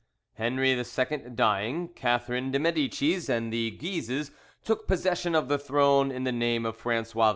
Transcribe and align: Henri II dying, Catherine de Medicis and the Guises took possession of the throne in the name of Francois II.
Henri 0.33 0.71
II 0.71 1.17
dying, 1.35 1.87
Catherine 1.89 2.49
de 2.51 2.57
Medicis 2.57 3.29
and 3.29 3.53
the 3.53 3.69
Guises 3.69 4.31
took 4.63 4.87
possession 4.87 5.35
of 5.35 5.47
the 5.47 5.59
throne 5.59 6.09
in 6.11 6.23
the 6.23 6.31
name 6.31 6.65
of 6.65 6.75
Francois 6.75 7.27
II. 7.27 7.29